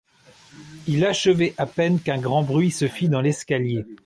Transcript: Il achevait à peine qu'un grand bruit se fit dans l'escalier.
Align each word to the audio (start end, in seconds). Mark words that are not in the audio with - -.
Il 0.87 1.05
achevait 1.05 1.53
à 1.59 1.67
peine 1.67 1.99
qu'un 1.99 2.17
grand 2.19 2.41
bruit 2.41 2.71
se 2.71 2.87
fit 2.87 3.07
dans 3.07 3.21
l'escalier. 3.21 3.85